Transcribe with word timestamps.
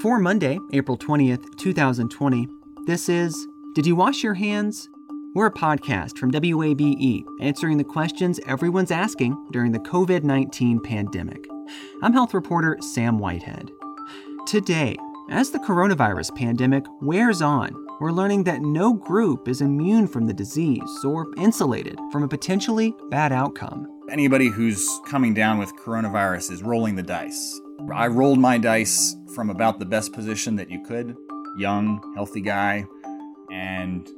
For 0.00 0.18
Monday, 0.18 0.58
April 0.72 0.96
20th, 0.96 1.58
2020, 1.58 2.48
this 2.86 3.10
is 3.10 3.46
Did 3.74 3.84
You 3.84 3.94
Wash 3.94 4.22
Your 4.22 4.32
Hands? 4.32 4.88
We're 5.34 5.48
a 5.48 5.52
podcast 5.52 6.16
from 6.16 6.32
WABE 6.32 7.22
answering 7.42 7.76
the 7.76 7.84
questions 7.84 8.40
everyone's 8.46 8.90
asking 8.90 9.36
during 9.52 9.72
the 9.72 9.78
COVID 9.80 10.22
19 10.22 10.80
pandemic. 10.80 11.46
I'm 12.02 12.14
health 12.14 12.32
reporter 12.32 12.78
Sam 12.80 13.18
Whitehead. 13.18 13.70
Today, 14.46 14.96
as 15.28 15.50
the 15.50 15.58
coronavirus 15.58 16.34
pandemic 16.34 16.86
wears 17.02 17.42
on, 17.42 17.76
we're 18.00 18.10
learning 18.10 18.44
that 18.44 18.62
no 18.62 18.94
group 18.94 19.48
is 19.48 19.60
immune 19.60 20.08
from 20.08 20.26
the 20.26 20.32
disease 20.32 21.04
or 21.04 21.26
insulated 21.36 21.98
from 22.10 22.22
a 22.22 22.28
potentially 22.28 22.94
bad 23.10 23.32
outcome. 23.32 23.86
Anybody 24.10 24.48
who's 24.48 24.88
coming 25.06 25.34
down 25.34 25.58
with 25.58 25.76
coronavirus 25.76 26.52
is 26.52 26.62
rolling 26.62 26.96
the 26.96 27.02
dice. 27.02 27.60
I 27.92 28.06
rolled 28.06 28.38
my 28.38 28.58
dice 28.58 29.16
from 29.34 29.50
about 29.50 29.78
the 29.78 29.86
best 29.86 30.12
position 30.12 30.56
that 30.56 30.70
you 30.70 30.82
could 30.82 31.16
young, 31.56 32.00
healthy 32.14 32.40
guy, 32.40 32.86
and 33.50 34.08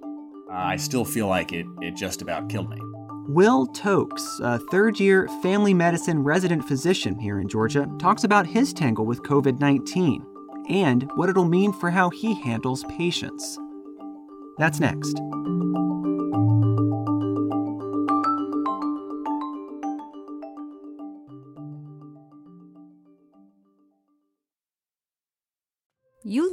uh, 0.51 0.55
I 0.55 0.77
still 0.77 1.05
feel 1.05 1.29
like 1.29 1.53
it, 1.53 1.67
it 1.81 1.97
just 1.97 2.23
about 2.23 2.49
killed 2.49 2.71
me. 2.71 2.79
Will 3.29 3.67
Tokes, 3.67 4.41
a 4.43 4.59
third 4.71 4.99
year 4.99 5.29
family 5.43 5.73
medicine 5.73 6.23
resident 6.23 6.67
physician 6.67 7.19
here 7.19 7.41
in 7.41 7.49
Georgia, 7.49 7.89
talks 7.99 8.25
about 8.25 8.47
his 8.47 8.73
tangle 8.73 9.07
with 9.07 9.23
COVID 9.23 9.61
19 9.61 10.27
and 10.69 11.11
what 11.15 11.29
it'll 11.29 11.45
mean 11.45 11.73
for 11.73 11.91
how 11.91 12.11
he 12.11 12.35
handles 12.35 12.85
patients. 12.85 13.59
That's 14.59 14.81
next. 14.81 15.21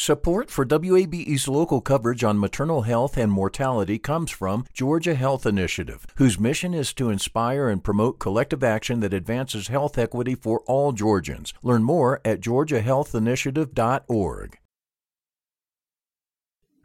Support 0.00 0.48
for 0.48 0.64
WABE's 0.64 1.48
local 1.48 1.80
coverage 1.80 2.22
on 2.22 2.38
maternal 2.38 2.82
health 2.82 3.16
and 3.16 3.32
mortality 3.32 3.98
comes 3.98 4.30
from 4.30 4.64
Georgia 4.72 5.16
Health 5.16 5.44
Initiative, 5.44 6.06
whose 6.18 6.38
mission 6.38 6.72
is 6.72 6.92
to 6.92 7.10
inspire 7.10 7.68
and 7.68 7.82
promote 7.82 8.20
collective 8.20 8.62
action 8.62 9.00
that 9.00 9.12
advances 9.12 9.66
health 9.66 9.98
equity 9.98 10.36
for 10.36 10.60
all 10.68 10.92
Georgians. 10.92 11.52
Learn 11.64 11.82
more 11.82 12.20
at 12.24 12.40
georgiahealthinitiative.org. 12.40 14.58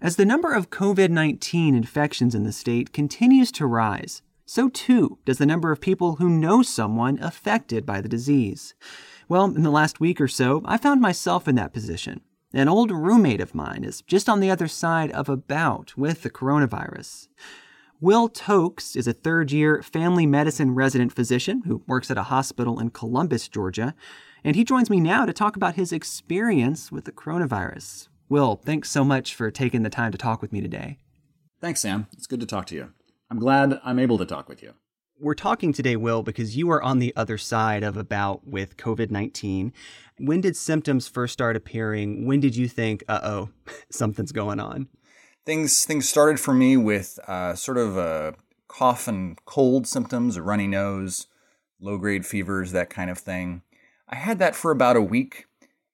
As 0.02 0.16
the 0.16 0.26
number 0.26 0.52
of 0.52 0.72
COVID 0.72 1.12
19 1.12 1.76
infections 1.76 2.34
in 2.34 2.46
the 2.46 2.52
state 2.52 2.94
continues 2.94 3.52
to 3.52 3.68
rise, 3.68 4.24
so 4.48 4.70
too 4.70 5.20
does 5.24 5.38
the 5.38 5.46
number 5.46 5.72
of 5.72 5.80
people 5.80 6.16
who 6.16 6.30
know 6.30 6.64
someone 6.64 7.20
affected 7.22 7.86
by 7.86 8.02
the 8.02 8.10
disease. 8.10 8.74
Well, 9.30 9.46
in 9.46 9.62
the 9.62 9.70
last 9.70 10.00
week 10.00 10.20
or 10.20 10.28
so, 10.28 10.64
I 10.66 10.78
found 10.78 11.00
myself 11.00 11.48
in 11.48 11.54
that 11.58 11.74
position. 11.74 12.22
An 12.56 12.68
old 12.68 12.92
roommate 12.92 13.42
of 13.42 13.56
mine 13.56 13.84
is 13.84 14.04
just 14.04 14.30
on 14.30 14.40
the 14.40 14.52
other 14.52 14.68
side 14.68 15.12
of 15.12 15.28
a 15.28 15.36
bout 15.36 15.98
with 15.98 16.22
the 16.22 16.30
coronavirus. 16.30 17.28
Will 18.00 18.30
Tokes 18.30 18.96
is 18.96 19.08
a 19.08 19.14
third 19.14 19.52
year 19.52 19.82
family 19.82 20.28
medicine 20.28 20.76
resident 20.76 21.12
physician 21.12 21.64
who 21.66 21.82
works 21.88 22.12
at 22.12 22.18
a 22.18 22.24
hospital 22.24 22.80
in 22.80 22.92
Columbus, 22.92 23.48
Georgia, 23.48 23.96
and 24.44 24.56
he 24.56 24.64
joins 24.64 24.92
me 24.92 25.00
now 25.00 25.26
to 25.26 25.34
talk 25.34 25.56
about 25.56 25.76
his 25.76 25.92
experience 25.92 26.92
with 26.92 27.06
the 27.06 27.12
coronavirus. 27.12 28.08
Will, 28.30 28.58
thanks 28.64 28.92
so 28.92 29.04
much 29.04 29.34
for 29.34 29.50
taking 29.50 29.82
the 29.82 29.90
time 29.90 30.12
to 30.12 30.18
talk 30.20 30.40
with 30.40 30.54
me 30.54 30.62
today. 30.62 31.00
Thanks, 31.60 31.82
Sam. 31.82 32.06
It's 32.14 32.28
good 32.28 32.40
to 32.42 32.46
talk 32.46 32.68
to 32.68 32.76
you. 32.76 32.92
I'm 33.32 33.40
glad 33.40 33.80
I'm 33.84 33.98
able 33.98 34.20
to 34.20 34.26
talk 34.28 34.48
with 34.48 34.62
you. 34.62 34.74
We're 35.20 35.36
talking 35.36 35.74
today, 35.74 35.96
Will, 35.96 36.24
because 36.24 36.58
you 36.58 36.72
are 36.72 36.82
on 36.82 37.00
the 37.00 37.14
other 37.16 37.38
side 37.38 37.84
of 37.84 37.96
a 37.96 38.04
bout 38.04 38.48
with 38.48 38.78
COVID 38.78 39.12
19. 39.12 39.72
When 40.18 40.42
did 40.42 40.58
symptoms 40.58 41.08
first 41.08 41.34
start 41.34 41.56
appearing? 41.56 42.26
When 42.26 42.40
did 42.40 42.56
you 42.56 42.68
think, 42.68 43.04
uh 43.08 43.20
oh, 43.24 43.50
something's 43.92 44.32
going 44.32 44.60
on? 44.60 44.88
Things 45.46 45.86
things 45.86 46.10
started 46.10 46.40
for 46.40 46.54
me 46.54 46.78
with 46.78 47.20
uh, 47.28 47.54
sort 47.54 47.78
of 47.78 47.96
a 47.96 48.34
cough 48.68 49.08
and 49.08 49.38
cold 49.46 49.88
symptoms, 49.88 50.36
a 50.36 50.42
runny 50.42 50.68
nose, 50.68 51.28
low 51.80 51.98
grade 51.98 52.26
fevers, 52.26 52.72
that 52.72 52.90
kind 52.90 53.12
of 53.12 53.20
thing. 53.20 53.62
I 54.10 54.16
had 54.16 54.40
that 54.40 54.56
for 54.56 54.72
about 54.72 54.96
a 54.96 55.02
week. 55.02 55.46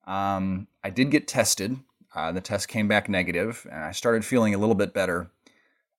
Um, 0.07 0.67
I 0.83 0.89
did 0.89 1.11
get 1.11 1.27
tested. 1.27 1.79
Uh, 2.15 2.31
the 2.31 2.41
test 2.41 2.67
came 2.67 2.87
back 2.87 3.09
negative, 3.09 3.67
and 3.71 3.83
I 3.83 3.91
started 3.91 4.25
feeling 4.25 4.55
a 4.55 4.57
little 4.57 4.75
bit 4.75 4.93
better. 4.93 5.29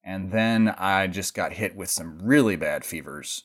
And 0.02 0.32
then 0.32 0.68
I 0.78 1.06
just 1.06 1.34
got 1.34 1.52
hit 1.52 1.76
with 1.76 1.90
some 1.90 2.18
really 2.20 2.56
bad 2.56 2.84
fevers 2.84 3.44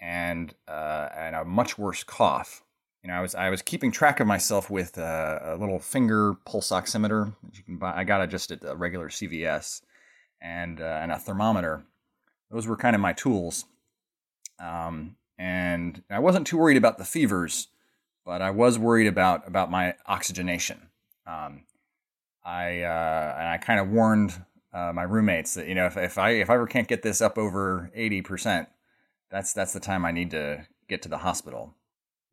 and 0.00 0.54
uh, 0.68 1.08
and 1.16 1.34
a 1.34 1.44
much 1.44 1.78
worse 1.78 2.04
cough 2.04 2.62
you 3.06 3.12
know, 3.12 3.18
I 3.18 3.20
was 3.20 3.36
I 3.36 3.50
was 3.50 3.62
keeping 3.62 3.92
track 3.92 4.18
of 4.18 4.26
myself 4.26 4.68
with 4.68 4.98
a, 4.98 5.56
little 5.60 5.78
finger 5.78 6.34
pulse 6.44 6.70
oximeter. 6.70 7.32
You 7.54 7.62
can 7.62 7.76
buy. 7.76 7.94
I 7.94 8.02
got 8.02 8.20
it 8.20 8.30
just 8.30 8.50
at 8.50 8.64
a 8.64 8.74
regular 8.74 9.10
CVS, 9.10 9.82
and 10.40 10.80
uh, 10.80 10.98
and 11.00 11.12
a 11.12 11.18
thermometer. 11.20 11.84
Those 12.50 12.66
were 12.66 12.76
kind 12.76 12.96
of 12.96 13.00
my 13.00 13.12
tools. 13.12 13.64
Um, 14.58 15.14
and 15.38 16.02
I 16.10 16.18
wasn't 16.18 16.48
too 16.48 16.58
worried 16.58 16.78
about 16.78 16.98
the 16.98 17.04
fevers, 17.04 17.68
but 18.24 18.42
I 18.42 18.50
was 18.50 18.76
worried 18.76 19.06
about 19.06 19.46
about 19.46 19.70
my 19.70 19.94
oxygenation. 20.06 20.88
Um, 21.28 21.62
I 22.44 22.80
uh, 22.82 23.36
and 23.38 23.48
I 23.50 23.58
kind 23.62 23.78
of 23.78 23.88
warned 23.88 24.32
uh, 24.76 24.92
my 24.92 25.02
roommates 25.02 25.54
that 25.54 25.68
you 25.68 25.74
know 25.74 25.86
if, 25.86 25.96
if 25.96 26.18
I 26.18 26.30
if 26.32 26.50
I 26.50 26.54
ever 26.54 26.66
can't 26.66 26.86
get 26.86 27.02
this 27.02 27.22
up 27.22 27.38
over 27.38 27.90
eighty 27.94 28.20
percent, 28.20 28.68
that's 29.30 29.52
that's 29.52 29.72
the 29.72 29.80
time 29.80 30.04
I 30.04 30.12
need 30.12 30.30
to 30.32 30.66
get 30.86 31.00
to 31.02 31.08
the 31.08 31.18
hospital. 31.18 31.74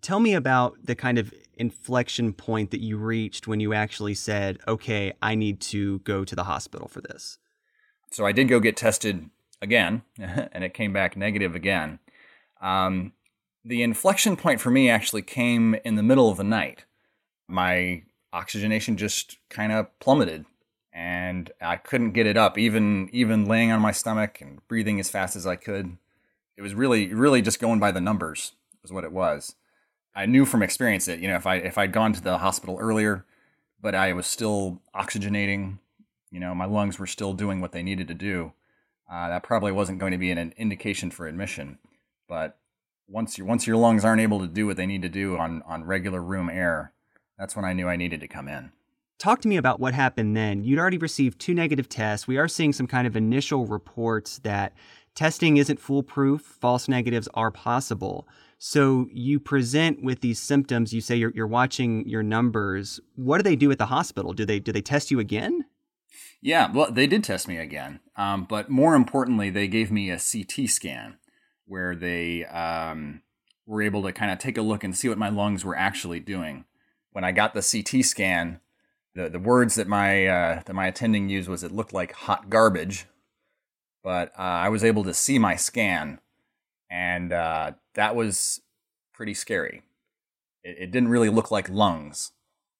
Tell 0.01 0.19
me 0.19 0.33
about 0.33 0.75
the 0.83 0.95
kind 0.95 1.17
of 1.17 1.33
inflection 1.53 2.33
point 2.33 2.71
that 2.71 2.81
you 2.81 2.97
reached 2.97 3.47
when 3.47 3.61
you 3.61 3.73
actually 3.73 4.15
said, 4.15 4.57
okay, 4.67 5.13
I 5.21 5.35
need 5.35 5.61
to 5.61 5.99
go 5.99 6.25
to 6.25 6.35
the 6.35 6.43
hospital 6.43 6.89
for 6.89 6.99
this. 6.99 7.37
So 8.11 8.25
I 8.25 8.33
did 8.33 8.49
go 8.49 8.59
get 8.59 8.75
tested 8.75 9.29
again, 9.61 10.01
and 10.19 10.65
it 10.65 10.73
came 10.73 10.91
back 10.91 11.15
negative 11.15 11.55
again. 11.55 11.99
Um, 12.61 13.13
the 13.63 13.81
inflection 13.81 14.35
point 14.35 14.59
for 14.59 14.69
me 14.69 14.89
actually 14.89 15.21
came 15.21 15.75
in 15.85 15.95
the 15.95 16.03
middle 16.03 16.29
of 16.29 16.35
the 16.35 16.43
night. 16.43 16.83
My 17.47 18.03
oxygenation 18.33 18.97
just 18.97 19.37
kind 19.49 19.71
of 19.71 19.87
plummeted 19.99 20.45
and 20.93 21.51
I 21.59 21.77
couldn't 21.77 22.11
get 22.11 22.27
it 22.27 22.37
up 22.37 22.57
even 22.57 23.09
even 23.11 23.45
laying 23.45 23.71
on 23.71 23.81
my 23.81 23.91
stomach 23.91 24.39
and 24.41 24.65
breathing 24.67 24.99
as 24.99 25.09
fast 25.09 25.35
as 25.35 25.47
I 25.47 25.55
could. 25.55 25.97
It 26.55 26.61
was 26.61 26.75
really 26.75 27.13
really 27.13 27.41
just 27.41 27.59
going 27.59 27.79
by 27.79 27.91
the 27.91 28.01
numbers 28.01 28.53
was 28.84 28.91
what 28.91 29.03
it 29.03 29.11
was. 29.11 29.55
I 30.16 30.28
knew 30.28 30.45
from 30.45 30.61
experience 30.61 31.05
that 31.05 31.19
you 31.19 31.28
know 31.28 31.35
if 31.35 31.47
I 31.47 31.55
if 31.55 31.78
I'd 31.78 31.91
gone 31.91 32.13
to 32.13 32.22
the 32.22 32.37
hospital 32.37 32.78
earlier, 32.79 33.25
but 33.81 33.95
I 33.95 34.13
was 34.13 34.28
still 34.28 34.81
oxygenating, 34.95 35.79
you 36.31 36.40
know, 36.40 36.53
my 36.53 36.66
lungs 36.66 36.99
were 36.99 37.07
still 37.07 37.34
doing 37.34 37.59
what 37.59 37.72
they 37.72 37.81
needed 37.81 38.07
to 38.09 38.13
do. 38.13 38.53
Uh, 39.11 39.29
that 39.29 39.43
probably 39.43 39.72
wasn't 39.72 39.99
going 39.99 40.11
to 40.11 40.17
be 40.17 40.31
an 40.31 40.53
indication 40.57 41.11
for 41.11 41.28
admission. 41.28 41.79
But 42.28 42.57
once 43.07 43.37
your 43.37 43.47
once 43.47 43.66
your 43.66 43.78
lungs 43.78 44.05
aren't 44.05 44.22
able 44.22 44.39
to 44.39 44.47
do 44.47 44.67
what 44.67 44.78
they 44.78 44.85
need 44.85 45.01
to 45.01 45.09
do 45.09 45.37
on 45.37 45.63
on 45.63 45.84
regular 45.84 46.22
room 46.22 46.49
air, 46.49 46.93
that's 47.37 47.55
when 47.55 47.66
I 47.66 47.73
knew 47.73 47.87
I 47.87 47.96
needed 47.96 48.22
to 48.22 48.28
come 48.28 48.47
in. 48.47 48.72
Talk 49.19 49.41
to 49.41 49.47
me 49.47 49.57
about 49.57 49.79
what 49.79 49.93
happened 49.93 50.35
then. 50.35 50.63
You'd 50.63 50.79
already 50.79 50.97
received 50.97 51.39
two 51.39 51.53
negative 51.53 51.87
tests. 51.87 52.27
We 52.27 52.37
are 52.37 52.47
seeing 52.47 52.73
some 52.73 52.87
kind 52.87 53.07
of 53.07 53.15
initial 53.15 53.65
reports 53.65 54.39
that 54.39 54.73
testing 55.15 55.57
isn't 55.57 55.79
foolproof, 55.79 56.41
false 56.41 56.87
negatives 56.87 57.29
are 57.33 57.51
possible. 57.51 58.27
So 58.57 59.07
you 59.11 59.39
present 59.39 60.03
with 60.03 60.21
these 60.21 60.39
symptoms. 60.39 60.93
You 60.93 61.01
say 61.01 61.15
you're, 61.15 61.31
you're 61.35 61.47
watching 61.47 62.07
your 62.07 62.23
numbers. 62.23 62.99
What 63.15 63.37
do 63.37 63.43
they 63.43 63.55
do 63.55 63.71
at 63.71 63.77
the 63.77 63.87
hospital? 63.87 64.33
Do 64.33 64.45
they 64.45 64.59
do 64.59 64.71
they 64.71 64.81
test 64.81 65.11
you 65.11 65.19
again? 65.19 65.65
Yeah, 66.41 66.71
well, 66.71 66.91
they 66.91 67.07
did 67.07 67.23
test 67.23 67.47
me 67.47 67.57
again. 67.57 68.01
Um, 68.17 68.45
but 68.49 68.69
more 68.69 68.95
importantly, 68.95 69.49
they 69.49 69.67
gave 69.67 69.91
me 69.91 70.09
a 70.09 70.17
CT 70.19 70.69
scan 70.69 71.17
where 71.65 71.95
they 71.95 72.45
um, 72.45 73.21
were 73.65 73.81
able 73.81 74.03
to 74.03 74.11
kind 74.11 74.31
of 74.31 74.39
take 74.39 74.57
a 74.57 74.61
look 74.61 74.83
and 74.83 74.95
see 74.95 75.07
what 75.07 75.17
my 75.17 75.29
lungs 75.29 75.63
were 75.63 75.77
actually 75.77 76.19
doing. 76.19 76.65
when 77.13 77.23
I 77.23 77.31
got 77.31 77.53
the 77.53 77.61
CT 77.61 78.03
scan, 78.03 78.59
the, 79.15 79.29
the 79.29 79.39
words 79.39 79.75
that 79.75 79.87
my 79.87 80.25
uh, 80.25 80.61
that 80.65 80.73
my 80.73 80.87
attending 80.87 81.29
used 81.29 81.49
was 81.49 81.63
it 81.63 81.71
looked 81.71 81.93
like 81.93 82.13
hot 82.13 82.49
garbage, 82.49 83.05
but 84.03 84.29
uh, 84.37 84.41
I 84.41 84.69
was 84.69 84.83
able 84.83 85.03
to 85.03 85.13
see 85.13 85.37
my 85.39 85.55
scan, 85.55 86.19
and 86.89 87.31
uh, 87.31 87.71
that 87.95 88.15
was 88.15 88.61
pretty 89.13 89.33
scary. 89.33 89.83
It, 90.63 90.77
it 90.79 90.91
didn't 90.91 91.09
really 91.09 91.29
look 91.29 91.51
like 91.51 91.69
lungs. 91.69 92.31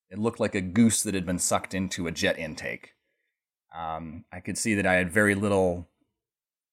It 0.10 0.20
looked 0.20 0.40
like 0.40 0.56
a 0.56 0.62
goose 0.62 1.04
that 1.04 1.16
had 1.16 1.26
been 1.26 1.40
sucked 1.40 1.74
into 1.74 2.08
a 2.08 2.12
jet 2.12 2.38
intake. 2.38 2.94
Um, 3.76 4.26
I 4.32 4.40
could 4.40 4.58
see 4.58 4.76
that 4.76 4.86
I 4.86 4.94
had 4.94 5.12
very 5.12 5.34
little 5.34 5.90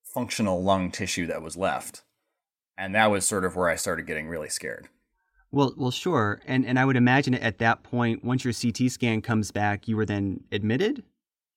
functional 0.05 0.63
lung 0.63 0.91
tissue 0.91 1.27
that 1.27 1.43
was 1.43 1.57
left, 1.57 2.03
and 2.77 2.95
that 2.95 3.11
was 3.11 3.27
sort 3.27 3.45
of 3.45 3.57
where 3.57 3.69
I 3.69 3.77
started 3.77 4.07
getting 4.07 4.29
really 4.29 4.49
scared. 4.49 4.89
Well, 5.53 5.75
well, 5.77 5.91
sure, 5.91 6.41
and 6.47 6.65
and 6.65 6.79
I 6.79 6.85
would 6.85 6.97
imagine 6.97 7.35
at 7.35 7.59
that 7.59 7.83
point, 7.83 8.25
once 8.25 8.45
your 8.45 8.55
CT 8.55 8.91
scan 8.91 9.21
comes 9.21 9.51
back, 9.51 9.89
you 9.89 9.97
were 9.97 10.07
then 10.07 10.45
admitted. 10.53 11.03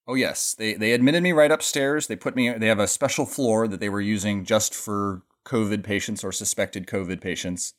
Oh 0.08 0.16
yes, 0.16 0.56
they 0.56 0.74
they 0.74 0.94
admitted 0.94 1.22
me 1.22 1.32
right 1.32 1.52
upstairs. 1.52 2.08
They 2.08 2.16
put 2.16 2.36
me. 2.36 2.52
They 2.52 2.68
have 2.68 2.80
a 2.80 2.88
special 2.88 3.26
floor 3.26 3.68
that 3.68 3.80
they 3.80 3.90
were 3.90 4.02
using 4.02 4.46
just 4.46 4.74
for 4.74 5.22
COVID 5.46 5.84
patients 5.84 6.24
or 6.24 6.32
suspected 6.32 6.88
COVID 6.88 7.22
patients. 7.22 7.74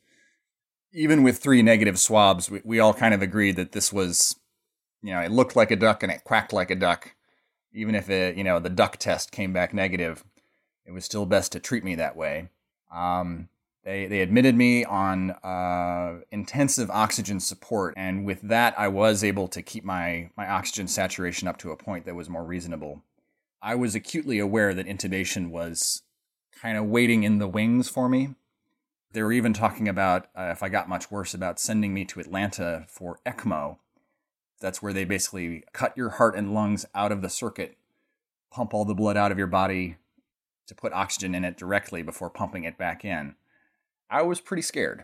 Even 0.93 1.25
with 1.25 1.39
three 1.39 1.63
negative 1.63 1.99
swabs, 1.99 2.51
we, 2.51 2.61
we 2.65 2.79
all 2.79 2.95
kind 2.95 3.15
of 3.15 3.23
agreed 3.23 3.57
that 3.57 3.73
this 3.73 3.93
was, 3.93 4.37
you 5.03 5.13
know, 5.13 5.21
it 5.21 5.33
looked 5.33 5.57
like 5.57 5.73
a 5.73 5.77
duck 5.77 6.03
and 6.05 6.13
it 6.13 6.23
quacked 6.23 6.53
like 6.53 6.71
a 6.71 6.77
duck. 6.77 7.15
Even 7.73 7.97
if 7.97 8.09
it, 8.09 8.37
you 8.37 8.45
know, 8.45 8.61
the 8.61 8.71
duck 8.71 8.99
test 8.99 9.33
came 9.33 9.53
back 9.53 9.75
negative, 9.75 10.25
it 10.87 10.93
was 10.93 11.05
still 11.05 11.27
best 11.27 11.51
to 11.53 11.59
treat 11.59 11.83
me 11.83 11.97
that 11.97 12.15
way. 12.15 12.51
Um, 12.95 13.49
they, 13.85 14.07
they 14.07 14.21
admitted 14.21 14.57
me 14.57 14.85
on 14.85 15.31
uh, 15.31 16.21
intensive 16.31 16.91
oxygen 16.91 17.39
support, 17.39 17.95
and 17.97 18.25
with 18.25 18.41
that, 18.43 18.75
I 18.79 18.89
was 18.89 19.23
able 19.23 19.47
to 19.49 19.61
keep 19.61 19.85
my, 19.85 20.31
my 20.37 20.49
oxygen 20.49 20.89
saturation 20.89 21.49
up 21.49 21.59
to 21.59 21.71
a 21.71 21.77
point 21.77 22.07
that 22.07 22.15
was 22.15 22.31
more 22.31 22.45
reasonable. 22.45 23.03
I 23.61 23.75
was 23.75 23.95
acutely 23.95 24.39
aware 24.39 24.73
that 24.73 24.87
intubation 24.87 25.51
was 25.51 26.03
kind 26.61 26.79
of 26.79 26.87
waiting 26.87 27.25
in 27.25 27.39
the 27.39 27.49
wings 27.49 27.89
for 27.89 28.09
me. 28.09 28.35
They 29.13 29.23
were 29.23 29.33
even 29.33 29.53
talking 29.53 29.89
about, 29.89 30.29
uh, 30.37 30.49
if 30.51 30.63
I 30.63 30.71
got 30.71 30.89
much 30.89 31.11
worse, 31.11 31.35
about 31.35 31.61
sending 31.61 31.93
me 31.93 32.07
to 32.07 32.21
Atlanta 32.21 32.87
for 32.89 33.21
ECMO. 33.27 33.79
That's 34.61 34.83
where 34.83 34.95
they 34.95 35.05
basically 35.05 35.63
cut 35.73 35.97
your 35.97 36.11
heart 36.11 36.37
and 36.37 36.55
lungs 36.55 36.87
out 36.95 37.13
of 37.13 37.21
the 37.21 37.29
circuit, 37.29 37.77
pump 38.51 38.73
all 38.73 38.87
the 38.87 38.95
blood 38.95 39.17
out 39.17 39.31
of 39.31 39.39
your 39.39 39.47
body 39.47 39.97
to 40.67 40.75
put 40.75 40.93
oxygen 40.95 41.35
in 41.35 41.45
it 41.45 41.59
directly 41.59 42.03
before 42.03 42.31
pumping 42.31 42.65
it 42.65 42.79
back 42.79 43.05
in. 43.05 43.35
I 44.15 44.23
was 44.23 44.41
pretty 44.41 44.63
scared. 44.63 45.03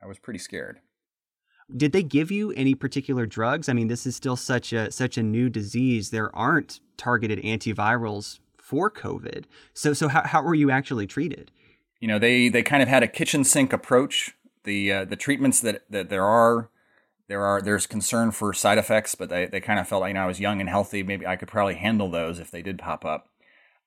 I 0.00 0.06
was 0.06 0.20
pretty 0.20 0.38
scared. 0.38 0.78
Did 1.76 1.90
they 1.90 2.04
give 2.04 2.30
you 2.30 2.52
any 2.52 2.76
particular 2.76 3.26
drugs? 3.26 3.68
I 3.68 3.72
mean, 3.72 3.88
this 3.88 4.06
is 4.06 4.14
still 4.14 4.36
such 4.36 4.72
a 4.72 4.92
such 4.92 5.18
a 5.18 5.24
new 5.24 5.50
disease. 5.50 6.10
There 6.10 6.34
aren't 6.36 6.78
targeted 6.96 7.40
antivirals 7.40 8.38
for 8.56 8.92
COVID. 8.92 9.46
So 9.72 9.92
so 9.92 10.06
how 10.06 10.22
how 10.22 10.40
were 10.40 10.54
you 10.54 10.70
actually 10.70 11.08
treated? 11.08 11.50
You 11.98 12.06
know, 12.06 12.20
they 12.20 12.48
they 12.48 12.62
kind 12.62 12.80
of 12.80 12.88
had 12.88 13.02
a 13.02 13.08
kitchen 13.08 13.42
sink 13.42 13.72
approach. 13.72 14.36
The 14.62 14.92
uh, 14.92 15.04
the 15.04 15.16
treatments 15.16 15.60
that 15.62 15.82
that 15.90 16.08
there 16.08 16.24
are 16.24 16.70
there 17.26 17.44
are 17.44 17.60
there's 17.60 17.88
concern 17.88 18.30
for 18.30 18.52
side 18.52 18.78
effects, 18.78 19.16
but 19.16 19.30
they, 19.30 19.46
they 19.46 19.60
kind 19.60 19.80
of 19.80 19.88
felt 19.88 20.02
like 20.02 20.10
you 20.10 20.14
know 20.14 20.22
I 20.22 20.26
was 20.26 20.38
young 20.38 20.60
and 20.60 20.68
healthy. 20.68 21.02
Maybe 21.02 21.26
I 21.26 21.34
could 21.34 21.48
probably 21.48 21.74
handle 21.74 22.08
those 22.08 22.38
if 22.38 22.52
they 22.52 22.62
did 22.62 22.78
pop 22.78 23.04
up. 23.04 23.30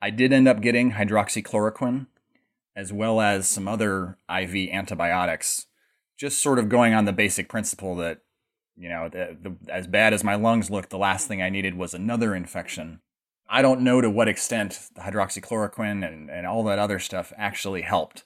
I 0.01 0.09
did 0.09 0.33
end 0.33 0.49
up 0.49 0.59
getting 0.59 0.91
hydroxychloroquine, 0.91 2.07
as 2.77 2.93
well 2.93 3.19
as 3.19 3.49
some 3.49 3.67
other 3.67 4.19
IV 4.29 4.69
antibiotics, 4.71 5.65
just 6.15 6.41
sort 6.41 6.59
of 6.59 6.69
going 6.69 6.93
on 6.93 7.05
the 7.05 7.11
basic 7.11 7.49
principle 7.49 7.95
that, 7.95 8.19
you 8.77 8.87
know, 8.87 9.09
the, 9.09 9.35
the, 9.41 9.55
as 9.73 9.87
bad 9.87 10.13
as 10.13 10.23
my 10.23 10.35
lungs 10.35 10.69
looked, 10.69 10.91
the 10.91 10.97
last 10.97 11.27
thing 11.27 11.41
I 11.41 11.49
needed 11.49 11.75
was 11.75 11.95
another 11.95 12.35
infection. 12.35 13.01
I 13.49 13.63
don't 13.63 13.81
know 13.81 13.99
to 13.99 14.11
what 14.11 14.27
extent 14.27 14.89
the 14.93 15.01
hydroxychloroquine 15.01 16.07
and, 16.07 16.29
and 16.29 16.45
all 16.45 16.63
that 16.65 16.77
other 16.77 16.99
stuff 16.99 17.33
actually 17.35 17.81
helped. 17.81 18.25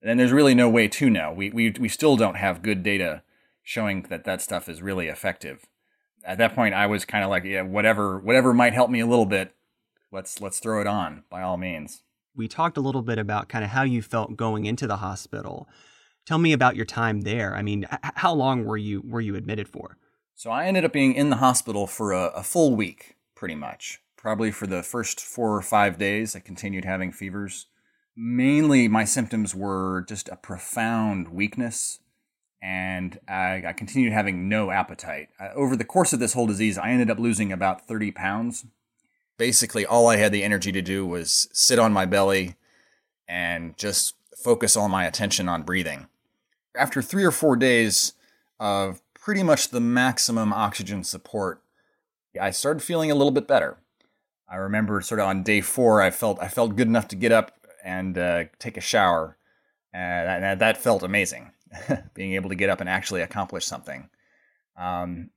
And 0.00 0.18
there's 0.18 0.32
really 0.32 0.54
no 0.54 0.70
way 0.70 0.88
to 0.88 1.10
know. 1.10 1.30
We, 1.30 1.50
we, 1.50 1.70
we 1.78 1.88
still 1.90 2.16
don't 2.16 2.36
have 2.36 2.62
good 2.62 2.82
data 2.82 3.22
showing 3.62 4.02
that 4.08 4.24
that 4.24 4.40
stuff 4.40 4.66
is 4.66 4.80
really 4.80 5.08
effective. 5.08 5.66
At 6.24 6.38
that 6.38 6.54
point, 6.54 6.74
I 6.74 6.86
was 6.86 7.04
kind 7.04 7.22
of 7.22 7.28
like, 7.28 7.44
yeah, 7.44 7.62
whatever, 7.62 8.18
whatever 8.18 8.54
might 8.54 8.72
help 8.72 8.88
me 8.88 9.00
a 9.00 9.06
little 9.06 9.26
bit, 9.26 9.54
let's 10.10 10.40
let's 10.40 10.58
throw 10.60 10.80
it 10.80 10.86
on 10.86 11.24
by 11.28 11.42
all 11.42 11.58
means 11.58 12.03
we 12.36 12.48
talked 12.48 12.76
a 12.76 12.80
little 12.80 13.02
bit 13.02 13.18
about 13.18 13.48
kind 13.48 13.64
of 13.64 13.70
how 13.70 13.82
you 13.82 14.02
felt 14.02 14.36
going 14.36 14.66
into 14.66 14.86
the 14.86 14.96
hospital. 14.96 15.68
Tell 16.26 16.38
me 16.38 16.52
about 16.52 16.76
your 16.76 16.86
time 16.86 17.22
there. 17.22 17.54
I 17.54 17.62
mean, 17.62 17.86
how 18.16 18.32
long 18.32 18.64
were 18.64 18.76
you 18.76 19.02
were 19.06 19.20
you 19.20 19.36
admitted 19.36 19.68
for? 19.68 19.98
So 20.34 20.50
I 20.50 20.66
ended 20.66 20.84
up 20.84 20.92
being 20.92 21.14
in 21.14 21.30
the 21.30 21.36
hospital 21.36 21.86
for 21.86 22.12
a, 22.12 22.26
a 22.28 22.42
full 22.42 22.74
week, 22.74 23.16
pretty 23.34 23.54
much. 23.54 24.00
Probably 24.16 24.50
for 24.50 24.66
the 24.66 24.82
first 24.82 25.20
four 25.20 25.54
or 25.54 25.62
five 25.62 25.98
days, 25.98 26.34
I 26.34 26.40
continued 26.40 26.84
having 26.84 27.12
fevers. 27.12 27.66
Mainly, 28.16 28.88
my 28.88 29.04
symptoms 29.04 29.54
were 29.54 30.04
just 30.08 30.28
a 30.28 30.36
profound 30.36 31.28
weakness, 31.28 31.98
and 32.62 33.18
I, 33.28 33.64
I 33.66 33.72
continued 33.74 34.12
having 34.12 34.48
no 34.48 34.70
appetite. 34.70 35.28
Uh, 35.38 35.48
over 35.54 35.76
the 35.76 35.84
course 35.84 36.12
of 36.12 36.20
this 36.20 36.32
whole 36.32 36.46
disease, 36.46 36.78
I 36.78 36.90
ended 36.90 37.10
up 37.10 37.18
losing 37.18 37.52
about 37.52 37.86
30 37.86 38.12
pounds 38.12 38.66
basically 39.36 39.84
all 39.84 40.06
I 40.06 40.16
had 40.16 40.32
the 40.32 40.44
energy 40.44 40.72
to 40.72 40.82
do 40.82 41.06
was 41.06 41.48
sit 41.52 41.78
on 41.78 41.92
my 41.92 42.06
belly 42.06 42.56
and 43.28 43.76
just 43.76 44.14
focus 44.36 44.76
all 44.76 44.88
my 44.88 45.04
attention 45.04 45.48
on 45.48 45.62
breathing. 45.62 46.06
After 46.76 47.00
three 47.00 47.24
or 47.24 47.30
four 47.30 47.56
days 47.56 48.14
of 48.60 49.00
pretty 49.14 49.42
much 49.42 49.68
the 49.68 49.80
maximum 49.80 50.52
oxygen 50.52 51.04
support, 51.04 51.62
I 52.40 52.50
started 52.50 52.82
feeling 52.82 53.10
a 53.10 53.14
little 53.14 53.30
bit 53.30 53.48
better. 53.48 53.78
I 54.48 54.56
remember 54.56 55.00
sort 55.00 55.20
of 55.20 55.26
on 55.26 55.42
day 55.42 55.60
four, 55.60 56.02
I 56.02 56.10
felt 56.10 56.38
I 56.40 56.48
felt 56.48 56.76
good 56.76 56.88
enough 56.88 57.08
to 57.08 57.16
get 57.16 57.32
up 57.32 57.52
and 57.82 58.16
uh, 58.18 58.44
take 58.58 58.76
a 58.76 58.82
shower, 58.82 59.36
and 59.92 60.42
that, 60.42 60.58
that 60.58 60.76
felt 60.76 61.02
amazing. 61.02 61.52
Being 62.14 62.34
able 62.34 62.50
to 62.50 62.54
get 62.54 62.70
up 62.70 62.80
and 62.80 62.88
actually 62.88 63.22
accomplish 63.22 63.64
something. 63.64 64.08
Um, 64.76 65.30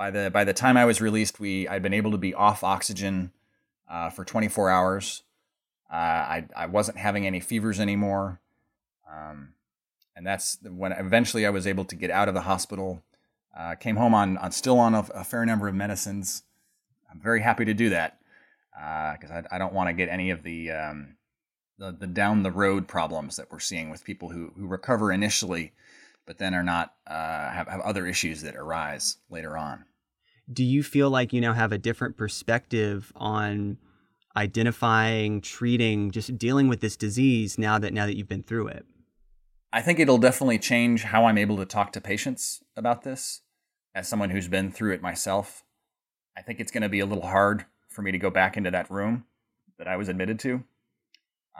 by 0.00 0.10
the 0.10 0.30
by 0.30 0.44
the 0.44 0.54
time 0.54 0.78
I 0.78 0.86
was 0.86 1.02
released, 1.02 1.38
we 1.38 1.68
I'd 1.68 1.82
been 1.82 1.92
able 1.92 2.12
to 2.12 2.16
be 2.16 2.32
off 2.32 2.64
oxygen 2.64 3.32
uh, 3.86 4.08
for 4.08 4.24
24 4.24 4.70
hours. 4.70 5.24
Uh, 5.92 5.94
I 5.94 6.44
I 6.56 6.66
wasn't 6.66 6.96
having 6.96 7.26
any 7.26 7.38
fevers 7.38 7.78
anymore, 7.78 8.40
um, 9.06 9.52
and 10.16 10.26
that's 10.26 10.56
when 10.62 10.92
eventually 10.92 11.44
I 11.44 11.50
was 11.50 11.66
able 11.66 11.84
to 11.84 11.94
get 11.94 12.10
out 12.10 12.28
of 12.28 12.34
the 12.34 12.40
hospital. 12.40 13.02
Uh, 13.54 13.74
came 13.74 13.96
home 13.96 14.14
on, 14.14 14.38
on 14.38 14.52
still 14.52 14.78
on 14.78 14.94
a, 14.94 15.00
a, 15.12 15.24
fair 15.24 15.44
number 15.44 15.68
of 15.68 15.74
medicines. 15.74 16.44
I'm 17.12 17.20
very 17.20 17.42
happy 17.42 17.64
to 17.64 17.74
do 17.74 17.90
that 17.90 18.20
because 18.72 19.30
uh, 19.30 19.42
I, 19.50 19.56
I 19.56 19.58
don't 19.58 19.74
want 19.74 19.88
to 19.88 19.92
get 19.92 20.08
any 20.08 20.30
of 20.30 20.44
the, 20.44 20.70
um, 20.70 21.16
the 21.76 21.90
the 21.92 22.06
down 22.06 22.42
the 22.42 22.52
road 22.52 22.88
problems 22.88 23.36
that 23.36 23.52
we're 23.52 23.58
seeing 23.58 23.90
with 23.90 24.04
people 24.04 24.30
who 24.30 24.52
who 24.56 24.66
recover 24.66 25.12
initially, 25.12 25.72
but 26.26 26.38
then 26.38 26.54
are 26.54 26.62
not 26.62 26.94
uh, 27.06 27.50
have 27.50 27.68
have 27.68 27.80
other 27.80 28.06
issues 28.06 28.40
that 28.42 28.56
arise 28.56 29.18
later 29.28 29.58
on 29.58 29.84
do 30.52 30.64
you 30.64 30.82
feel 30.82 31.10
like 31.10 31.32
you 31.32 31.40
now 31.40 31.52
have 31.52 31.72
a 31.72 31.78
different 31.78 32.16
perspective 32.16 33.12
on 33.16 33.78
identifying, 34.36 35.40
treating, 35.40 36.10
just 36.10 36.38
dealing 36.38 36.68
with 36.68 36.80
this 36.80 36.96
disease 36.96 37.58
now 37.58 37.78
that 37.78 37.92
now 37.92 38.06
that 38.06 38.16
you've 38.16 38.28
been 38.28 38.42
through 38.42 38.68
it? 38.68 38.84
I 39.72 39.82
think 39.82 39.98
it'll 39.98 40.18
definitely 40.18 40.58
change 40.58 41.04
how 41.04 41.26
I'm 41.26 41.38
able 41.38 41.56
to 41.58 41.64
talk 41.64 41.92
to 41.92 42.00
patients 42.00 42.62
about 42.76 43.02
this. 43.02 43.42
As 43.94 44.08
someone 44.08 44.30
who's 44.30 44.48
been 44.48 44.70
through 44.70 44.94
it 44.94 45.02
myself, 45.02 45.64
I 46.36 46.42
think 46.42 46.60
it's 46.60 46.72
going 46.72 46.82
to 46.82 46.88
be 46.88 47.00
a 47.00 47.06
little 47.06 47.26
hard 47.26 47.66
for 47.88 48.02
me 48.02 48.12
to 48.12 48.18
go 48.18 48.30
back 48.30 48.56
into 48.56 48.70
that 48.70 48.90
room 48.90 49.24
that 49.78 49.88
I 49.88 49.96
was 49.96 50.08
admitted 50.08 50.38
to. 50.40 50.64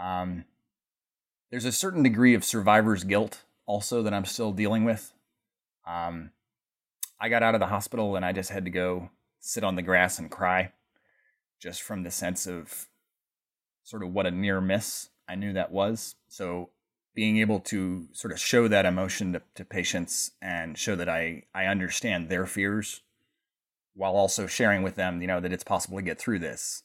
Um, 0.00 0.44
there's 1.50 1.64
a 1.64 1.72
certain 1.72 2.02
degree 2.02 2.34
of 2.34 2.44
survivor's 2.44 3.04
guilt 3.04 3.42
also 3.66 4.02
that 4.02 4.14
I'm 4.14 4.24
still 4.24 4.52
dealing 4.52 4.84
with. 4.84 5.12
Um, 5.86 6.30
I 7.20 7.28
got 7.28 7.42
out 7.42 7.54
of 7.54 7.60
the 7.60 7.66
hospital 7.66 8.16
and 8.16 8.24
I 8.24 8.32
just 8.32 8.50
had 8.50 8.64
to 8.64 8.70
go 8.70 9.10
sit 9.40 9.64
on 9.64 9.76
the 9.76 9.82
grass 9.82 10.18
and 10.18 10.30
cry 10.30 10.72
just 11.60 11.82
from 11.82 12.02
the 12.02 12.10
sense 12.10 12.46
of 12.46 12.88
sort 13.82 14.02
of 14.02 14.12
what 14.12 14.26
a 14.26 14.30
near 14.30 14.60
miss 14.60 15.10
I 15.28 15.34
knew 15.34 15.52
that 15.52 15.70
was. 15.70 16.16
So 16.28 16.70
being 17.14 17.38
able 17.38 17.60
to 17.60 18.08
sort 18.12 18.32
of 18.32 18.40
show 18.40 18.68
that 18.68 18.86
emotion 18.86 19.32
to, 19.34 19.42
to 19.54 19.64
patients 19.64 20.32
and 20.40 20.78
show 20.78 20.96
that 20.96 21.08
I, 21.08 21.44
I 21.54 21.66
understand 21.66 22.28
their 22.28 22.46
fears 22.46 23.02
while 23.94 24.16
also 24.16 24.46
sharing 24.46 24.82
with 24.82 24.94
them, 24.94 25.20
you 25.20 25.28
know, 25.28 25.40
that 25.40 25.52
it's 25.52 25.64
possible 25.64 25.98
to 25.98 26.02
get 26.02 26.18
through 26.18 26.38
this. 26.38 26.84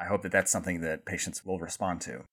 I 0.00 0.04
hope 0.04 0.22
that 0.22 0.32
that's 0.32 0.52
something 0.52 0.80
that 0.80 1.04
patients 1.04 1.44
will 1.44 1.58
respond 1.58 2.00
to. 2.02 2.24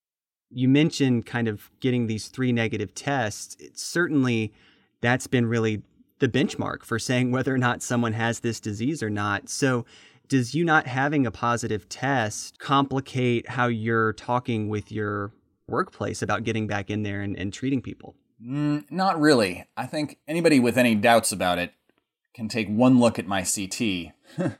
You 0.52 0.70
mentioned 0.70 1.26
kind 1.26 1.48
of 1.48 1.72
getting 1.80 2.08
these 2.08 2.28
three 2.28 2.52
negative 2.52 2.94
tests. 2.94 3.58
It's 3.60 3.84
certainly 3.84 4.54
that's 5.02 5.28
been 5.28 5.48
really 5.48 5.82
the 6.20 6.28
benchmark 6.28 6.84
for 6.84 7.00
saying 7.00 7.32
whether 7.32 7.54
or 7.54 7.58
not 7.58 7.82
someone 7.82 8.14
has 8.14 8.40
this 8.40 8.60
disease 8.60 9.04
or 9.04 9.10
not. 9.10 9.50
So, 9.50 9.86
does 10.28 10.56
you 10.56 10.66
not 10.66 10.88
having 10.88 11.28
a 11.28 11.32
positive 11.32 11.88
test 11.88 12.58
complicate 12.58 13.48
how 13.48 13.68
you're 13.68 14.14
talking 14.14 14.70
with 14.70 14.92
your 14.92 15.32
workplace 15.68 16.22
about 16.22 16.44
getting 16.44 16.66
back 16.66 16.90
in 16.90 17.04
there 17.04 17.22
and, 17.22 17.38
and 17.38 17.54
treating 17.54 17.82
people? 17.82 18.16
Mm, 18.44 18.90
not 18.90 19.20
really. 19.20 19.66
I 19.78 19.86
think 19.86 20.18
anybody 20.28 20.60
with 20.60 20.78
any 20.78 20.96
doubts 20.96 21.32
about 21.32 21.60
it 21.60 21.74
can 22.34 22.48
take 22.48 22.68
one 22.68 23.00
look 23.00 23.20
at 23.20 23.28
my 23.28 23.44
CT 23.44 24.14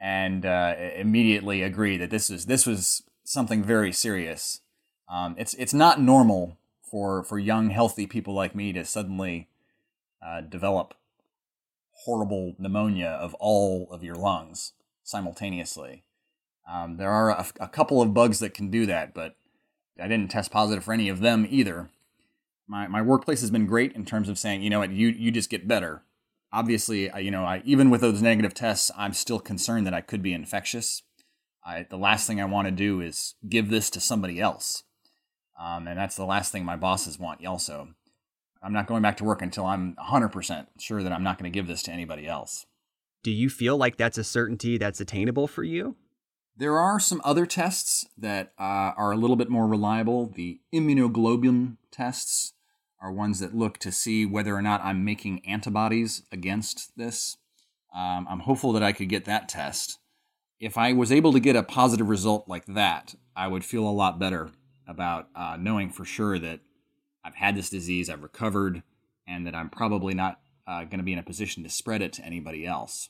and 0.00 0.46
uh, 0.46 0.74
immediately 0.96 1.62
agree 1.62 1.96
that 1.96 2.10
this 2.10 2.30
is 2.30 2.46
this 2.46 2.66
was 2.66 3.02
something 3.24 3.62
very 3.62 3.92
serious. 3.92 4.60
Um, 5.08 5.34
it's 5.38 5.54
it's 5.54 5.74
not 5.74 6.00
normal 6.00 6.56
for 6.82 7.22
for 7.24 7.38
young 7.38 7.70
healthy 7.70 8.06
people 8.06 8.34
like 8.34 8.54
me 8.54 8.72
to 8.72 8.84
suddenly 8.84 9.48
uh, 10.24 10.40
develop 10.40 10.94
horrible 12.04 12.54
pneumonia 12.58 13.08
of 13.08 13.34
all 13.34 13.88
of 13.90 14.02
your 14.02 14.16
lungs 14.16 14.72
simultaneously. 15.02 16.04
Um, 16.70 16.96
there 16.96 17.10
are 17.10 17.30
a, 17.30 17.46
a, 17.60 17.68
couple 17.68 18.00
of 18.00 18.14
bugs 18.14 18.38
that 18.38 18.54
can 18.54 18.70
do 18.70 18.86
that, 18.86 19.12
but 19.14 19.36
I 20.00 20.08
didn't 20.08 20.30
test 20.30 20.50
positive 20.50 20.82
for 20.84 20.94
any 20.94 21.08
of 21.08 21.20
them 21.20 21.46
either. 21.48 21.90
My 22.66 22.88
my 22.88 23.02
workplace 23.02 23.42
has 23.42 23.50
been 23.50 23.66
great 23.66 23.92
in 23.92 24.06
terms 24.06 24.30
of 24.30 24.38
saying, 24.38 24.62
you 24.62 24.70
know 24.70 24.78
what, 24.78 24.90
you 24.90 25.08
you 25.08 25.30
just 25.30 25.50
get 25.50 25.68
better. 25.68 26.02
Obviously, 26.52 27.10
I, 27.10 27.18
you 27.18 27.30
know, 27.30 27.44
I, 27.44 27.62
even 27.64 27.90
with 27.90 28.00
those 28.00 28.22
negative 28.22 28.54
tests, 28.54 28.90
I'm 28.96 29.12
still 29.12 29.40
concerned 29.40 29.86
that 29.86 29.94
I 29.94 30.00
could 30.00 30.22
be 30.22 30.32
infectious. 30.32 31.02
I, 31.66 31.84
the 31.88 31.98
last 31.98 32.26
thing 32.26 32.40
I 32.40 32.44
want 32.44 32.66
to 32.66 32.72
do 32.72 33.00
is 33.00 33.34
give 33.46 33.68
this 33.68 33.90
to 33.90 34.00
somebody 34.00 34.40
else, 34.40 34.84
um, 35.60 35.86
and 35.86 35.98
that's 35.98 36.16
the 36.16 36.24
last 36.24 36.52
thing 36.52 36.64
my 36.64 36.76
bosses 36.76 37.18
want. 37.18 37.44
Also, 37.44 37.88
I'm 38.64 38.72
not 38.72 38.86
going 38.86 39.02
back 39.02 39.18
to 39.18 39.24
work 39.24 39.42
until 39.42 39.66
I'm 39.66 39.94
100% 39.96 40.66
sure 40.78 41.02
that 41.02 41.12
I'm 41.12 41.22
not 41.22 41.38
going 41.38 41.52
to 41.52 41.54
give 41.54 41.66
this 41.66 41.82
to 41.82 41.92
anybody 41.92 42.26
else. 42.26 42.64
Do 43.22 43.30
you 43.30 43.50
feel 43.50 43.76
like 43.76 43.96
that's 43.96 44.18
a 44.18 44.24
certainty 44.24 44.78
that's 44.78 45.00
attainable 45.00 45.46
for 45.46 45.62
you? 45.62 45.96
There 46.56 46.78
are 46.78 46.98
some 46.98 47.20
other 47.24 47.46
tests 47.46 48.06
that 48.16 48.52
uh, 48.58 48.92
are 48.96 49.12
a 49.12 49.16
little 49.16 49.36
bit 49.36 49.50
more 49.50 49.66
reliable. 49.66 50.26
The 50.26 50.60
immunoglobulin 50.72 51.76
tests 51.90 52.52
are 53.00 53.12
ones 53.12 53.40
that 53.40 53.54
look 53.54 53.76
to 53.78 53.92
see 53.92 54.24
whether 54.24 54.54
or 54.54 54.62
not 54.62 54.82
I'm 54.82 55.04
making 55.04 55.44
antibodies 55.46 56.22
against 56.32 56.96
this. 56.96 57.36
Um, 57.94 58.26
I'm 58.30 58.40
hopeful 58.40 58.72
that 58.72 58.82
I 58.82 58.92
could 58.92 59.08
get 59.08 59.26
that 59.26 59.48
test. 59.48 59.98
If 60.58 60.78
I 60.78 60.92
was 60.92 61.12
able 61.12 61.32
to 61.32 61.40
get 61.40 61.56
a 61.56 61.62
positive 61.62 62.08
result 62.08 62.48
like 62.48 62.64
that, 62.66 63.14
I 63.36 63.48
would 63.48 63.64
feel 63.64 63.86
a 63.86 63.90
lot 63.90 64.18
better 64.18 64.52
about 64.86 65.28
uh, 65.34 65.56
knowing 65.58 65.90
for 65.90 66.04
sure 66.04 66.38
that 66.38 66.60
I've 67.24 67.34
had 67.34 67.56
this 67.56 67.70
disease, 67.70 68.10
I've 68.10 68.22
recovered, 68.22 68.82
and 69.26 69.46
that 69.46 69.54
I'm 69.54 69.70
probably 69.70 70.14
not 70.14 70.40
uh, 70.66 70.84
going 70.84 70.98
to 70.98 71.04
be 71.04 71.12
in 71.12 71.18
a 71.18 71.24
position 71.24 71.62
to 71.62 71.68
spread 71.68 72.02
it 72.02 72.12
to 72.14 72.24
anybody 72.24 72.66
else. 72.66 73.08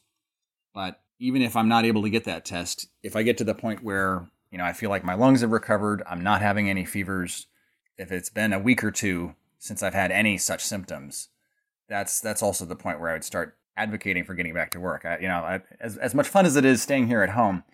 But 0.72 1.00
even 1.18 1.42
if 1.42 1.56
I'm 1.56 1.68
not 1.68 1.84
able 1.84 2.02
to 2.02 2.10
get 2.10 2.24
that 2.24 2.44
test, 2.44 2.88
if 3.02 3.16
I 3.16 3.22
get 3.22 3.38
to 3.38 3.44
the 3.44 3.54
point 3.54 3.82
where 3.82 4.28
you 4.50 4.58
know 4.58 4.64
I 4.64 4.72
feel 4.72 4.90
like 4.90 5.04
my 5.04 5.14
lungs 5.14 5.40
have 5.40 5.50
recovered, 5.50 6.02
I'm 6.08 6.22
not 6.22 6.42
having 6.42 6.68
any 6.68 6.84
fevers, 6.84 7.46
if 7.96 8.10
it's 8.12 8.30
been 8.30 8.52
a 8.52 8.58
week 8.58 8.82
or 8.82 8.90
two 8.90 9.34
since 9.58 9.82
I've 9.82 9.94
had 9.94 10.10
any 10.10 10.36
such 10.38 10.64
symptoms, 10.64 11.28
that's 11.88 12.20
that's 12.20 12.42
also 12.42 12.64
the 12.64 12.76
point 12.76 13.00
where 13.00 13.10
I 13.10 13.14
would 13.14 13.24
start 13.24 13.56
advocating 13.76 14.24
for 14.24 14.34
getting 14.34 14.54
back 14.54 14.70
to 14.72 14.80
work. 14.80 15.04
I, 15.04 15.18
you 15.18 15.28
know, 15.28 15.38
I, 15.38 15.60
as 15.80 15.96
as 15.96 16.14
much 16.14 16.28
fun 16.28 16.46
as 16.46 16.56
it 16.56 16.64
is 16.64 16.82
staying 16.82 17.06
here 17.06 17.22
at 17.22 17.30
home, 17.30 17.64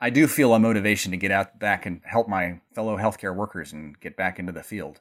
I 0.00 0.10
do 0.10 0.26
feel 0.26 0.54
a 0.54 0.58
motivation 0.58 1.10
to 1.12 1.16
get 1.16 1.30
out 1.30 1.58
back 1.58 1.86
and 1.86 2.00
help 2.04 2.28
my 2.28 2.60
fellow 2.74 2.96
healthcare 2.96 3.34
workers 3.34 3.72
and 3.72 3.98
get 4.00 4.16
back 4.16 4.38
into 4.38 4.52
the 4.52 4.62
field. 4.62 5.00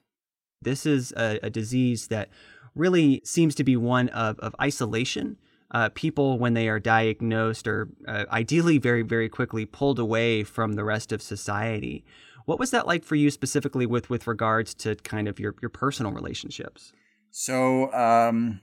This 0.61 0.85
is 0.85 1.13
a, 1.17 1.39
a 1.43 1.49
disease 1.49 2.07
that 2.07 2.29
really 2.75 3.21
seems 3.23 3.55
to 3.55 3.63
be 3.63 3.77
one 3.77 4.09
of, 4.09 4.39
of 4.39 4.55
isolation. 4.61 5.37
Uh, 5.71 5.89
people, 5.93 6.37
when 6.37 6.53
they 6.53 6.69
are 6.69 6.79
diagnosed, 6.79 7.67
are 7.67 7.89
uh, 8.07 8.25
ideally 8.31 8.77
very, 8.77 9.01
very 9.01 9.27
quickly 9.27 9.65
pulled 9.65 9.99
away 9.99 10.43
from 10.43 10.73
the 10.73 10.83
rest 10.83 11.11
of 11.11 11.21
society. 11.21 12.05
What 12.45 12.59
was 12.59 12.71
that 12.71 12.85
like 12.85 13.03
for 13.03 13.15
you 13.15 13.31
specifically 13.31 13.85
with 13.85 14.09
with 14.09 14.27
regards 14.27 14.73
to 14.75 14.95
kind 14.95 15.27
of 15.27 15.39
your 15.39 15.55
your 15.61 15.69
personal 15.69 16.11
relationships? 16.11 16.93
So, 17.31 17.91
um, 17.91 18.61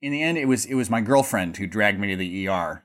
in 0.00 0.12
the 0.12 0.22
end, 0.22 0.38
it 0.38 0.46
was 0.46 0.64
it 0.64 0.74
was 0.74 0.88
my 0.88 1.00
girlfriend 1.00 1.56
who 1.56 1.66
dragged 1.66 1.98
me 1.98 2.08
to 2.08 2.16
the 2.16 2.48
ER. 2.48 2.84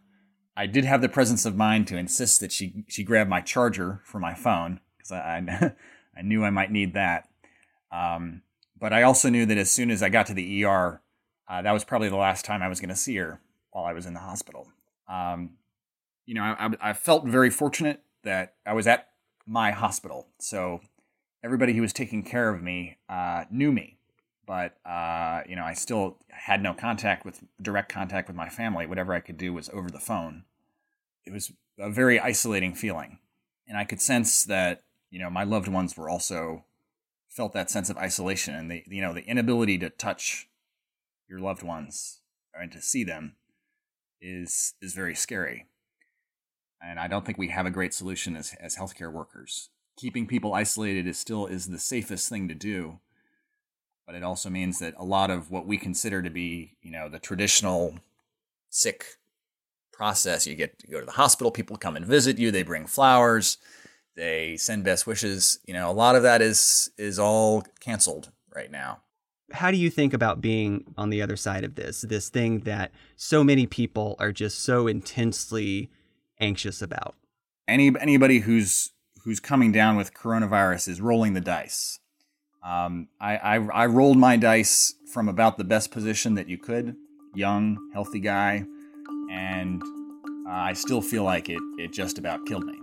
I 0.57 0.65
did 0.65 0.85
have 0.85 1.01
the 1.01 1.09
presence 1.09 1.45
of 1.45 1.55
mind 1.55 1.87
to 1.87 1.97
insist 1.97 2.39
that 2.41 2.51
she 2.51 2.83
she 2.87 3.03
grab 3.03 3.27
my 3.27 3.41
charger 3.41 4.01
for 4.03 4.19
my 4.19 4.33
phone 4.33 4.79
because 4.97 5.11
I, 5.11 5.17
I 5.17 5.71
I 6.17 6.21
knew 6.23 6.43
I 6.43 6.49
might 6.49 6.71
need 6.71 6.93
that. 6.95 7.29
Um, 7.91 8.41
but 8.79 8.93
I 8.93 9.03
also 9.03 9.29
knew 9.29 9.45
that 9.45 9.57
as 9.57 9.71
soon 9.71 9.91
as 9.91 10.01
I 10.01 10.09
got 10.09 10.25
to 10.27 10.33
the 10.33 10.65
ER, 10.65 11.01
uh, 11.47 11.61
that 11.61 11.71
was 11.71 11.83
probably 11.83 12.09
the 12.09 12.15
last 12.15 12.45
time 12.45 12.63
I 12.63 12.67
was 12.67 12.79
going 12.79 12.89
to 12.89 12.95
see 12.95 13.15
her 13.17 13.41
while 13.71 13.85
I 13.85 13.93
was 13.93 14.05
in 14.05 14.13
the 14.13 14.19
hospital. 14.19 14.67
Um, 15.07 15.51
you 16.25 16.33
know, 16.33 16.43
I, 16.43 16.69
I, 16.81 16.93
felt 16.93 17.25
very 17.25 17.49
fortunate 17.49 18.01
that 18.23 18.55
I 18.65 18.73
was 18.73 18.87
at 18.87 19.09
my 19.45 19.71
hospital. 19.71 20.27
So 20.39 20.79
everybody 21.43 21.73
who 21.73 21.81
was 21.81 21.91
taking 21.91 22.23
care 22.23 22.49
of 22.49 22.61
me 22.61 22.97
uh, 23.09 23.45
knew 23.51 23.71
me. 23.71 23.97
But, 24.47 24.77
uh, 24.85 25.41
you 25.47 25.55
know, 25.55 25.63
I 25.63 25.73
still 25.73 26.17
had 26.29 26.63
no 26.63 26.73
contact 26.73 27.25
with 27.25 27.43
direct 27.61 27.91
contact 27.91 28.27
with 28.27 28.35
my 28.35 28.49
family. 28.49 28.85
Whatever 28.85 29.13
I 29.13 29.19
could 29.19 29.37
do 29.37 29.53
was 29.53 29.69
over 29.69 29.89
the 29.89 29.99
phone. 29.99 30.43
It 31.25 31.33
was 31.33 31.51
a 31.77 31.89
very 31.89 32.19
isolating 32.19 32.73
feeling. 32.73 33.19
And 33.67 33.77
I 33.77 33.83
could 33.83 34.01
sense 34.01 34.43
that, 34.45 34.81
you 35.09 35.19
know, 35.19 35.29
my 35.29 35.43
loved 35.43 35.67
ones 35.67 35.95
were 35.95 36.09
also 36.09 36.65
felt 37.31 37.53
that 37.53 37.71
sense 37.71 37.89
of 37.89 37.97
isolation 37.97 38.53
and 38.53 38.69
the 38.69 38.83
you 38.87 39.01
know 39.01 39.13
the 39.13 39.25
inability 39.25 39.77
to 39.77 39.89
touch 39.89 40.49
your 41.27 41.39
loved 41.39 41.63
ones 41.63 42.19
and 42.53 42.71
to 42.71 42.81
see 42.81 43.03
them 43.03 43.35
is 44.21 44.73
is 44.81 44.93
very 44.93 45.15
scary. 45.15 45.65
And 46.83 46.99
I 46.99 47.07
don't 47.07 47.25
think 47.25 47.37
we 47.37 47.49
have 47.49 47.65
a 47.65 47.71
great 47.71 47.93
solution 47.93 48.35
as 48.35 48.53
as 48.59 48.75
healthcare 48.75 49.11
workers. 49.11 49.69
Keeping 49.97 50.27
people 50.27 50.53
isolated 50.53 51.07
is 51.07 51.17
still 51.17 51.47
is 51.47 51.67
the 51.67 51.79
safest 51.79 52.29
thing 52.29 52.47
to 52.47 52.55
do. 52.55 52.99
But 54.05 54.15
it 54.15 54.23
also 54.23 54.49
means 54.49 54.79
that 54.79 54.95
a 54.97 55.05
lot 55.05 55.29
of 55.29 55.51
what 55.51 55.65
we 55.65 55.77
consider 55.77 56.21
to 56.21 56.29
be, 56.29 56.75
you 56.81 56.91
know, 56.91 57.07
the 57.07 57.19
traditional 57.19 57.99
sick 58.69 59.05
process, 59.93 60.47
you 60.47 60.55
get 60.55 60.79
to 60.79 60.87
go 60.87 60.99
to 60.99 61.05
the 61.05 61.11
hospital, 61.13 61.51
people 61.51 61.77
come 61.77 61.95
and 61.95 62.05
visit 62.05 62.39
you, 62.39 62.51
they 62.51 62.63
bring 62.63 62.87
flowers, 62.87 63.57
they 64.15 64.57
send 64.57 64.83
best 64.83 65.07
wishes. 65.07 65.59
You 65.65 65.73
know, 65.73 65.89
a 65.89 65.93
lot 65.93 66.15
of 66.15 66.23
that 66.23 66.41
is 66.41 66.91
is 66.97 67.19
all 67.19 67.63
canceled 67.79 68.31
right 68.53 68.71
now. 68.71 69.01
How 69.51 69.71
do 69.71 69.77
you 69.77 69.89
think 69.89 70.13
about 70.13 70.39
being 70.39 70.93
on 70.97 71.09
the 71.09 71.21
other 71.21 71.35
side 71.35 71.63
of 71.63 71.75
this? 71.75 72.01
This 72.01 72.29
thing 72.29 72.59
that 72.59 72.91
so 73.15 73.43
many 73.43 73.65
people 73.65 74.15
are 74.19 74.31
just 74.31 74.59
so 74.59 74.87
intensely 74.87 75.89
anxious 76.39 76.81
about. 76.81 77.15
Any 77.67 77.91
anybody 77.99 78.39
who's 78.39 78.91
who's 79.23 79.39
coming 79.39 79.71
down 79.71 79.97
with 79.97 80.13
coronavirus 80.13 80.87
is 80.87 81.01
rolling 81.01 81.33
the 81.33 81.41
dice. 81.41 81.99
Um, 82.63 83.07
I, 83.19 83.37
I 83.37 83.55
I 83.55 83.85
rolled 83.87 84.17
my 84.17 84.37
dice 84.37 84.95
from 85.11 85.27
about 85.27 85.57
the 85.57 85.63
best 85.63 85.91
position 85.91 86.35
that 86.35 86.47
you 86.47 86.57
could, 86.57 86.95
young, 87.33 87.77
healthy 87.93 88.19
guy, 88.19 88.65
and 89.31 89.81
uh, 90.47 90.51
I 90.51 90.73
still 90.73 91.01
feel 91.01 91.23
like 91.23 91.49
it 91.49 91.61
it 91.77 91.91
just 91.91 92.17
about 92.17 92.45
killed 92.45 92.65
me 92.65 92.77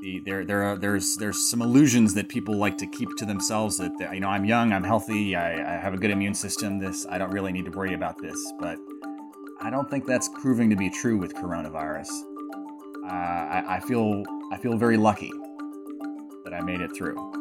the 0.00 0.20
there 0.20 0.44
there 0.44 0.62
are 0.62 0.76
there's 0.76 1.16
there's 1.16 1.48
some 1.48 1.62
illusions 1.62 2.14
that 2.14 2.28
people 2.28 2.56
like 2.56 2.76
to 2.78 2.86
keep 2.86 3.08
to 3.16 3.24
themselves 3.24 3.78
that 3.78 3.92
you 4.12 4.20
know 4.20 4.28
I'm 4.28 4.44
young, 4.44 4.72
I'm 4.72 4.84
healthy, 4.84 5.36
I, 5.36 5.76
I 5.76 5.80
have 5.80 5.94
a 5.94 5.96
good 5.96 6.10
immune 6.10 6.34
system. 6.34 6.78
This 6.78 7.06
I 7.08 7.18
don't 7.18 7.30
really 7.30 7.52
need 7.52 7.64
to 7.64 7.70
worry 7.70 7.94
about 7.94 8.18
this, 8.20 8.38
but 8.58 8.78
I 9.60 9.70
don't 9.70 9.90
think 9.90 10.06
that's 10.06 10.28
proving 10.28 10.70
to 10.70 10.76
be 10.76 10.90
true 10.90 11.16
with 11.16 11.34
coronavirus. 11.34 12.10
Uh, 13.04 13.08
I, 13.08 13.76
I 13.76 13.80
feel 13.80 14.22
I 14.52 14.58
feel 14.58 14.76
very 14.76 14.96
lucky 14.96 15.32
that 16.44 16.52
I 16.54 16.60
made 16.60 16.80
it 16.80 16.94
through. 16.96 17.35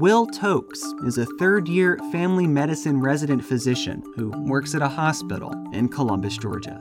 Will 0.00 0.26
Tokes 0.26 0.82
is 1.04 1.18
a 1.18 1.26
third 1.26 1.68
year 1.68 1.98
family 2.10 2.46
medicine 2.46 3.02
resident 3.02 3.44
physician 3.44 4.02
who 4.16 4.30
works 4.46 4.74
at 4.74 4.80
a 4.80 4.88
hospital 4.88 5.52
in 5.74 5.90
Columbus, 5.90 6.38
Georgia. 6.38 6.78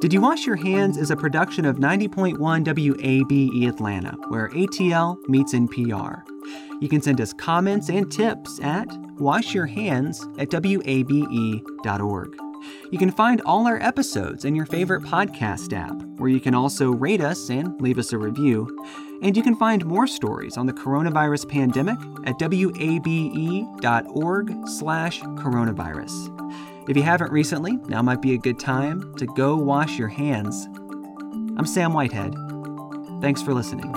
Did 0.00 0.12
You 0.12 0.20
Wash 0.20 0.46
Your 0.46 0.54
Hands 0.54 0.96
is 0.96 1.10
a 1.10 1.16
production 1.16 1.64
of 1.64 1.78
90.1 1.78 2.36
WABE 2.38 3.66
Atlanta, 3.66 4.16
where 4.28 4.48
ATL 4.50 5.18
meets 5.28 5.54
NPR. 5.54 6.22
You 6.80 6.88
can 6.88 7.02
send 7.02 7.20
us 7.20 7.32
comments 7.32 7.88
and 7.88 8.12
tips 8.12 8.60
at 8.62 8.86
washyourhands 9.18 10.22
at 10.40 10.52
wabe.org. 10.52 12.36
You 12.92 12.98
can 12.98 13.10
find 13.10 13.40
all 13.40 13.66
our 13.66 13.82
episodes 13.82 14.44
in 14.44 14.54
your 14.54 14.66
favorite 14.66 15.02
podcast 15.02 15.72
app, 15.72 16.00
where 16.18 16.30
you 16.30 16.38
can 16.38 16.54
also 16.54 16.92
rate 16.92 17.20
us 17.20 17.50
and 17.50 17.80
leave 17.80 17.98
us 17.98 18.12
a 18.12 18.18
review. 18.18 18.68
And 19.22 19.36
you 19.36 19.42
can 19.44 19.54
find 19.54 19.86
more 19.86 20.08
stories 20.08 20.56
on 20.56 20.66
the 20.66 20.72
coronavirus 20.72 21.48
pandemic 21.48 21.96
at 22.26 22.40
wabe.org 22.40 23.08
slash 24.68 25.20
coronavirus. 25.20 26.90
If 26.90 26.96
you 26.96 27.04
haven't 27.04 27.30
recently, 27.30 27.76
now 27.86 28.02
might 28.02 28.20
be 28.20 28.34
a 28.34 28.38
good 28.38 28.58
time 28.58 29.14
to 29.14 29.26
go 29.26 29.56
wash 29.56 29.96
your 29.96 30.08
hands. 30.08 30.66
I'm 31.56 31.66
Sam 31.66 31.92
Whitehead. 31.92 32.34
Thanks 33.20 33.40
for 33.40 33.54
listening. 33.54 33.92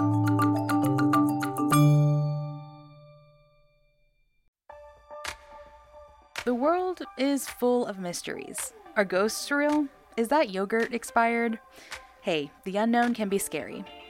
The 6.46 6.54
world 6.54 7.02
is 7.18 7.50
full 7.50 7.88
of 7.88 7.98
mysteries. 7.98 8.74
Are 8.96 9.04
ghosts 9.04 9.50
real? 9.50 9.88
Is 10.16 10.28
that 10.28 10.52
yogurt 10.52 10.94
expired? 10.94 11.58
Hey, 12.22 12.52
the 12.66 12.78
unknown 12.78 13.16
can 13.16 13.30
be 13.30 13.40
scary, 13.40 13.84